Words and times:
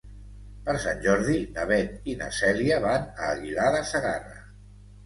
Per 0.69 0.73
Sant 0.85 1.03
Jordi 1.03 1.35
na 1.59 1.67
Beth 1.73 2.09
i 2.15 2.17
na 2.25 2.31
Cèlia 2.41 2.83
van 2.89 3.07
a 3.13 3.31
Aguilar 3.37 3.71
de 3.79 3.85
Segarra. 3.93 4.45